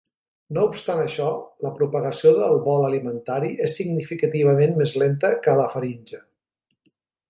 [0.57, 1.27] No obstant això,
[1.65, 6.27] la propagació del bol alimentari és significativament més lenta que a la faringe.